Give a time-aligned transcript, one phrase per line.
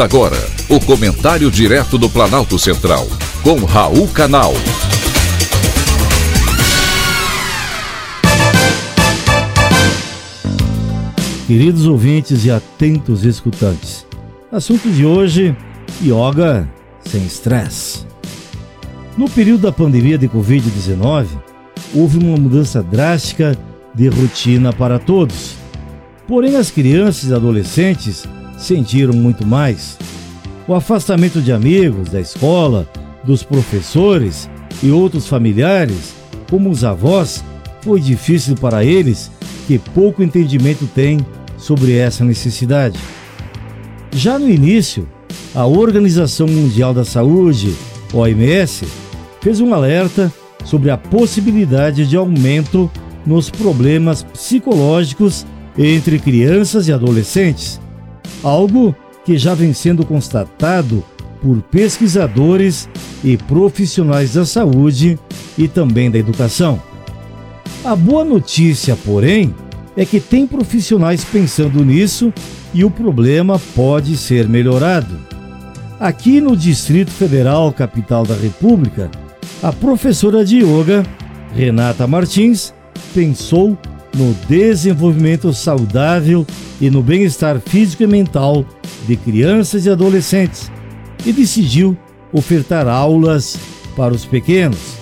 [0.00, 0.36] Agora
[0.70, 3.06] o comentário direto do Planalto Central,
[3.42, 4.54] com Raul Canal.
[11.46, 14.06] Queridos ouvintes e atentos escutantes,
[14.50, 15.54] assunto de hoje:
[16.02, 16.66] yoga
[17.04, 18.06] sem estresse.
[19.18, 21.26] No período da pandemia de Covid-19,
[21.94, 23.54] houve uma mudança drástica
[23.94, 25.54] de rotina para todos.
[26.26, 28.26] Porém, as crianças e adolescentes
[28.64, 29.98] sentiram muito mais.
[30.66, 32.88] O afastamento de amigos, da escola,
[33.24, 34.48] dos professores
[34.82, 36.14] e outros familiares,
[36.48, 37.44] como os avós,
[37.82, 39.30] foi difícil para eles
[39.66, 41.18] que pouco entendimento têm
[41.56, 42.98] sobre essa necessidade.
[44.12, 45.08] Já no início,
[45.54, 47.74] a Organização Mundial da Saúde,
[48.12, 48.86] OMS,
[49.40, 50.32] fez um alerta
[50.64, 52.90] sobre a possibilidade de aumento
[53.26, 57.80] nos problemas psicológicos entre crianças e adolescentes,
[58.42, 61.04] algo que já vem sendo constatado
[61.40, 62.88] por pesquisadores
[63.24, 65.18] e profissionais da saúde
[65.58, 66.80] e também da educação.
[67.84, 69.54] A boa notícia, porém,
[69.96, 72.32] é que tem profissionais pensando nisso
[72.72, 75.18] e o problema pode ser melhorado.
[75.98, 79.10] Aqui no Distrito Federal, capital da República,
[79.62, 81.04] a professora de yoga,
[81.54, 82.74] Renata Martins,
[83.14, 83.78] pensou
[84.14, 86.46] no desenvolvimento saudável
[86.80, 88.64] e no bem-estar físico e mental
[89.06, 90.70] de crianças e adolescentes
[91.24, 91.96] e decidiu
[92.32, 93.56] ofertar aulas
[93.96, 94.96] para os pequenos.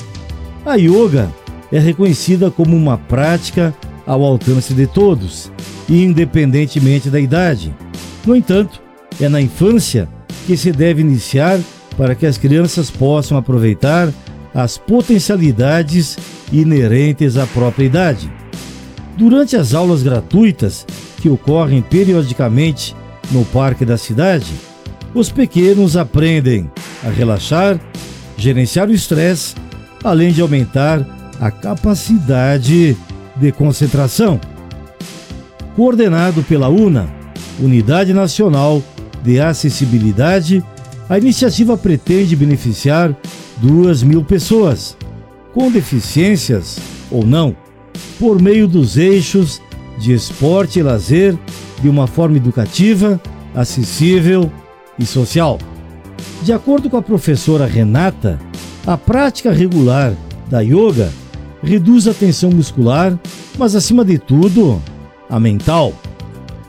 [0.65, 1.31] A yoga
[1.73, 3.75] é reconhecida como uma prática
[4.07, 5.51] ao alcance de todos,
[5.89, 7.75] independentemente da idade.
[8.27, 8.81] No entanto,
[9.21, 10.09] é na infância
[10.47, 11.61] que se deve iniciar
[11.97, 14.13] para que as crianças possam aproveitar
[14.55, 16.19] as potencialidades
[16.53, 18.31] inerentes à própria idade.
[19.21, 20.87] Durante as aulas gratuitas
[21.21, 22.97] que ocorrem periodicamente
[23.31, 24.51] no parque da cidade,
[25.15, 26.71] os pequenos aprendem
[27.05, 27.79] a relaxar,
[28.39, 29.55] gerenciar o estresse,
[30.03, 31.07] além de aumentar
[31.39, 32.97] a capacidade
[33.37, 34.41] de concentração.
[35.77, 37.07] Coordenado pela UNA,
[37.61, 38.83] Unidade Nacional
[39.23, 40.65] de Acessibilidade,
[41.11, 43.15] a iniciativa pretende beneficiar
[43.59, 44.97] duas mil pessoas,
[45.53, 46.79] com deficiências
[47.11, 47.55] ou não,
[48.19, 49.61] por meio dos eixos
[49.99, 51.37] de esporte e lazer
[51.83, 53.21] de uma forma educativa,
[53.55, 54.51] acessível
[54.99, 55.59] e social.
[56.43, 58.39] De acordo com a professora Renata,
[58.87, 60.15] a prática regular
[60.49, 61.11] da yoga
[61.63, 63.19] reduz a tensão muscular,
[63.59, 64.81] mas acima de tudo,
[65.29, 65.93] a mental.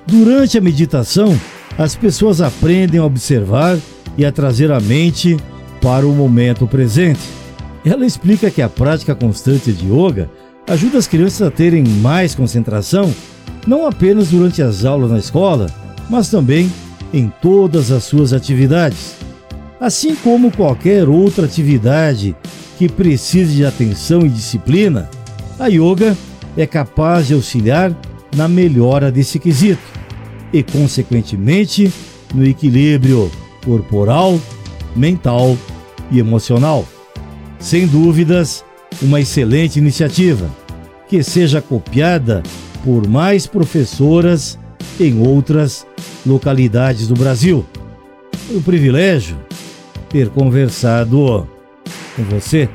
[0.05, 1.39] Durante a meditação,
[1.77, 3.77] as pessoas aprendem a observar
[4.17, 5.37] e a trazer a mente
[5.81, 7.21] para o momento presente.
[7.85, 10.29] Ela explica que a prática constante de yoga
[10.67, 13.13] ajuda as crianças a terem mais concentração,
[13.67, 15.67] não apenas durante as aulas na escola,
[16.09, 16.71] mas também
[17.13, 19.15] em todas as suas atividades.
[19.79, 22.35] Assim como qualquer outra atividade
[22.77, 25.09] que precise de atenção e disciplina,
[25.59, 26.17] a yoga
[26.57, 27.95] é capaz de auxiliar
[28.35, 29.81] na melhora desse quesito
[30.53, 31.91] e, consequentemente,
[32.33, 33.31] no equilíbrio
[33.63, 34.39] corporal,
[34.95, 35.57] mental
[36.09, 36.85] e emocional.
[37.59, 38.63] Sem dúvidas,
[39.01, 40.49] uma excelente iniciativa
[41.07, 42.41] que seja copiada
[42.83, 44.57] por mais professoras
[44.99, 45.85] em outras
[46.25, 47.65] localidades do Brasil.
[48.47, 49.37] Foi um privilégio
[50.09, 51.47] ter conversado
[52.15, 52.69] com você.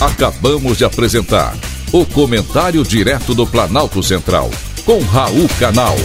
[0.00, 1.54] Acabamos de apresentar
[1.92, 4.50] o Comentário Direto do Planalto Central,
[4.86, 5.96] com Raul Canal.